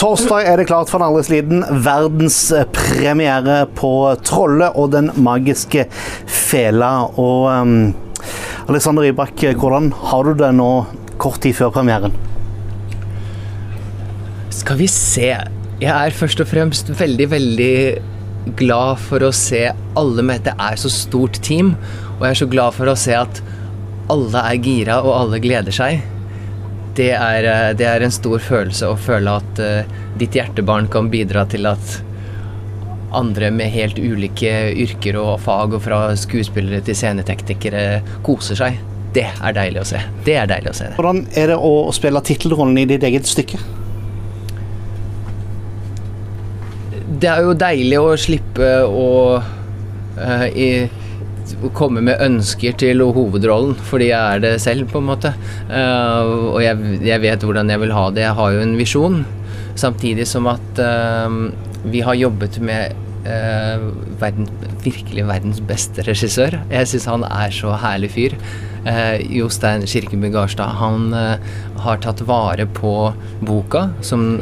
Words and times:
Torsdag 0.00 0.46
er 0.48 0.56
det 0.56 0.64
klart 0.70 0.88
for 0.88 1.02
den 1.02 1.12
Liden, 1.12 1.26
sliten 1.60 1.82
verdenspremiere 1.84 3.66
på 3.76 3.90
Trollet 4.24 4.72
og 4.80 4.94
den 4.94 5.10
magiske 5.20 5.82
fela'. 6.24 7.10
Og 7.20 7.42
um, 7.52 7.92
Alexander 8.72 9.04
Rybak, 9.04 9.42
hvordan 9.60 9.90
har 9.92 10.24
du 10.24 10.32
det 10.40 10.48
nå 10.56 10.86
kort 11.20 11.42
tid 11.44 11.52
før 11.58 11.68
premieren? 11.74 12.14
Skal 14.48 14.80
vi 14.80 14.86
se. 14.88 15.34
Jeg 15.80 15.92
er 15.92 16.16
først 16.16 16.40
og 16.40 16.48
fremst 16.48 16.88
veldig, 16.96 17.26
veldig 17.34 18.56
glad 18.56 19.02
for 19.04 19.20
å 19.20 19.30
se 19.36 19.66
alle 20.00 20.24
med. 20.24 20.46
Det 20.48 20.54
er 20.56 20.80
så 20.80 20.88
stort 20.88 21.42
team, 21.44 21.74
og 22.16 22.24
jeg 22.24 22.30
er 22.30 22.40
så 22.40 22.48
glad 22.48 22.72
for 22.78 22.88
å 22.88 22.96
se 22.96 23.12
at 23.20 23.42
alle 24.08 24.46
er 24.48 24.64
gira, 24.64 25.02
og 25.04 25.12
alle 25.12 25.42
gleder 25.44 25.76
seg. 25.76 26.00
Det 26.96 27.10
er, 27.14 27.46
eh, 27.46 27.72
det 27.78 27.86
er 27.86 28.02
en 28.02 28.14
stor 28.14 28.42
følelse 28.42 28.90
å 28.90 28.98
føle 28.98 29.36
at 29.40 29.60
uh, 29.62 29.98
ditt 30.18 30.34
hjertebarn 30.34 30.88
kan 30.90 31.10
bidra 31.12 31.46
til 31.50 31.68
at 31.70 32.00
andre 33.14 33.50
med 33.54 33.72
helt 33.74 33.98
ulike 33.98 34.50
yrker 34.78 35.18
og 35.18 35.32
fag, 35.42 35.74
og 35.74 35.82
fra 35.82 36.00
skuespillere 36.18 36.82
til 36.86 36.98
sceneteknikere, 36.98 37.84
koser 38.26 38.58
seg. 38.58 38.78
Det 39.14 39.26
er 39.26 39.54
deilig 39.56 39.82
å 39.82 39.88
se. 39.90 40.00
Det 40.26 40.36
er 40.38 40.50
deilig 40.50 40.70
å 40.70 40.78
se. 40.78 40.90
Hvordan 40.98 41.24
er 41.38 41.50
det 41.50 41.58
å 41.58 41.72
spille 41.94 42.22
tittelrollen 42.26 42.78
i 42.78 42.86
ditt 42.90 43.06
eget 43.06 43.26
stykke? 43.26 43.58
Det 47.20 47.28
er 47.28 47.42
jo 47.44 47.56
deilig 47.58 47.98
å 47.98 48.14
slippe 48.18 48.70
å 48.86 49.08
uh, 49.40 50.46
i, 50.54 50.70
komme 51.76 52.02
med 52.04 52.22
ønsker 52.22 52.76
til 52.80 53.02
hovedrollen, 53.02 53.76
fordi 53.90 54.10
jeg 54.10 54.36
er 54.36 54.42
det 54.44 54.54
selv, 54.62 54.88
på 54.90 55.00
en 55.00 55.10
måte. 55.10 55.34
Uh, 55.68 56.54
og 56.54 56.62
jeg, 56.64 56.78
jeg, 57.06 57.22
vet 57.24 57.44
hvordan 57.46 57.70
jeg 57.72 57.82
vil 57.84 57.94
ha 57.96 58.06
det. 58.14 58.24
Jeg 58.26 58.38
har 58.38 58.56
jo 58.56 58.64
en 58.64 58.74
visjon. 58.78 59.20
Samtidig 59.80 60.26
som 60.28 60.48
at 60.50 60.82
uh, 60.82 61.86
vi 61.90 62.02
har 62.04 62.18
jobbet 62.18 62.60
med 62.64 63.06
verden, 63.20 64.46
virkelig 64.80 65.26
verdens 65.28 65.58
beste 65.68 66.00
regissør. 66.06 66.54
Jeg 66.70 66.88
syns 66.88 67.04
han 67.04 67.26
er 67.28 67.52
så 67.52 67.74
herlig 67.76 68.08
fyr. 68.14 68.36
Jostein 69.28 69.84
Kirkeby 69.84 70.30
Garstad. 70.32 70.72
Han 70.80 71.12
har 71.84 72.00
tatt 72.00 72.22
vare 72.24 72.64
på 72.64 72.94
boka, 73.44 73.90
som 74.00 74.40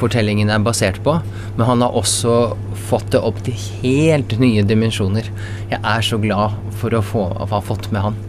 fortellingen 0.00 0.50
er 0.52 0.62
basert 0.64 1.00
på, 1.04 1.18
men 1.56 1.66
han 1.68 1.84
har 1.84 1.96
også 1.98 2.56
fått 2.88 3.12
det 3.14 3.22
opp 3.22 3.40
til 3.46 3.56
helt 3.82 4.36
nye 4.42 4.64
dimensjoner. 4.66 5.28
Jeg 5.70 5.80
er 5.80 6.04
så 6.06 6.18
glad 6.22 6.58
for 6.80 6.94
å, 6.94 7.02
få, 7.04 7.26
ha 7.50 7.62
fått 7.64 7.90
med 7.94 8.08
han. 8.08 8.20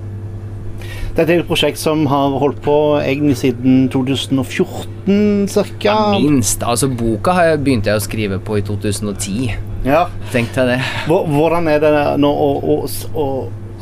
Dette 1.13 1.29
er 1.29 1.43
et 1.43 1.45
prosjekt 1.47 1.77
som 1.77 2.07
har 2.09 2.33
holdt 2.41 2.63
på 2.65 2.75
egentlig 2.97 3.35
siden 3.43 3.83
2014 3.93 5.45
ca. 5.53 5.65
Ja, 5.85 5.97
minst. 6.17 6.63
Altså, 6.65 6.89
boka 6.89 7.35
begynte 7.61 7.91
jeg 7.91 8.01
å 8.01 8.03
skrive 8.03 8.39
på 8.41 8.57
i 8.57 8.63
2010. 8.65 9.53
Ja. 9.85 10.07
Tenk 10.33 10.55
deg 10.55 10.71
det. 10.73 10.79
Hvordan 11.05 11.69
er 11.69 11.83
det 11.83 11.93
nå 12.23 12.31
å, 12.33 12.49
å, 12.57 12.77
å, 13.13 13.27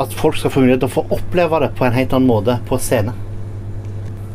at 0.03 0.16
folk 0.17 0.39
skal 0.41 0.51
få 0.51 0.66
mulighet 0.66 0.83
til 0.83 0.91
å 0.91 0.95
få 0.97 1.05
oppleve 1.21 1.63
det 1.63 1.71
på 1.77 1.88
en 1.88 1.95
helt 1.95 2.17
annen 2.17 2.27
måte 2.27 2.59
på 2.67 2.79
scene? 2.81 3.16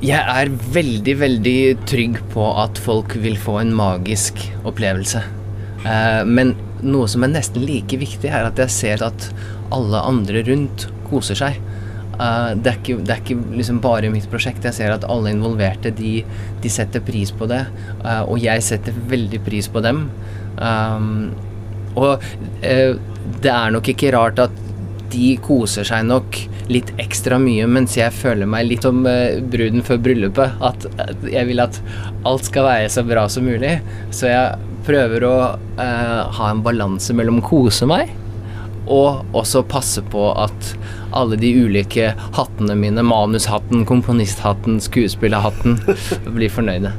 Jeg 0.05 0.21
er 0.21 0.51
veldig, 0.75 1.13
veldig 1.23 1.61
trygg 1.89 2.19
på 2.35 2.45
at 2.61 2.77
folk 2.85 3.15
vil 3.17 3.39
få 3.41 3.55
en 3.63 3.71
magisk 3.77 4.43
opplevelse. 4.69 5.23
Eh, 5.89 6.21
men 6.29 6.53
noe 6.85 7.07
som 7.09 7.25
er 7.25 7.33
nesten 7.33 7.65
like 7.65 7.97
viktig, 7.97 8.29
er 8.29 8.45
at 8.51 8.61
jeg 8.61 8.75
ser 8.75 9.05
at 9.07 9.31
alle 9.73 10.03
andre 10.05 10.43
rundt 10.51 10.85
koser 11.09 11.41
seg. 11.41 11.57
Eh, 12.13 12.51
det 12.61 12.75
er 12.75 12.77
ikke, 12.77 12.99
det 13.01 13.15
er 13.15 13.23
ikke 13.25 13.57
liksom 13.57 13.81
bare 13.85 14.13
mitt 14.13 14.29
prosjekt. 14.29 14.69
Jeg 14.69 14.77
ser 14.77 14.93
at 14.93 15.09
alle 15.09 15.33
involverte 15.33 15.95
de, 15.97 16.19
de 16.61 16.75
setter 16.77 17.01
pris 17.01 17.33
på 17.33 17.49
det. 17.49 17.63
Eh, 18.03 18.23
og 18.29 18.37
jeg 18.45 18.69
setter 18.69 19.01
veldig 19.09 19.41
pris 19.49 19.73
på 19.73 19.85
dem. 19.87 20.11
og 21.97 22.21
det 23.41 23.51
er 23.51 23.73
nok 23.73 23.89
ikke 23.89 24.13
rart 24.13 24.39
at 24.45 24.66
de 25.13 25.33
koser 25.43 25.87
seg 25.87 26.07
nok 26.09 26.39
litt 26.73 26.93
ekstra 27.03 27.39
mye, 27.43 27.67
mens 27.71 27.97
jeg 27.99 28.15
føler 28.15 28.49
meg 28.51 28.69
litt 28.69 28.87
som 28.87 29.03
uh, 29.07 29.39
bruden 29.53 29.85
før 29.87 30.01
bryllupet. 30.09 30.61
At, 30.65 30.87
jeg 31.31 31.51
vil 31.51 31.63
at 31.65 31.81
alt 32.27 32.49
skal 32.49 32.67
være 32.67 32.93
så 32.93 33.07
bra 33.07 33.27
som 33.33 33.47
mulig. 33.47 33.79
Så 34.15 34.31
jeg 34.33 34.73
prøver 34.87 35.27
å 35.27 35.35
uh, 35.57 36.23
ha 36.39 36.53
en 36.53 36.63
balanse 36.67 37.15
mellom 37.17 37.43
kose 37.45 37.89
meg 37.91 38.15
og 38.87 39.35
også 39.35 39.65
passe 39.67 40.03
på 40.13 40.29
at 40.39 40.73
alle 41.17 41.39
de 41.41 41.51
ulike 41.65 42.13
hattene 42.37 42.77
mine, 42.79 43.03
manushatten, 43.03 43.83
komponisthatten, 43.89 44.79
skuespillerhatten, 44.83 45.81
blir 46.37 46.53
fornøyde. 46.53 46.93